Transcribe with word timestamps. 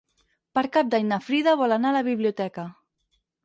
Per 0.57 0.63
Cap 0.77 0.89
d'Any 0.93 1.05
na 1.11 1.21
Frida 1.27 1.55
vol 1.61 1.77
anar 1.77 1.93
a 1.95 1.99
la 1.99 2.05
biblioteca. 2.11 2.69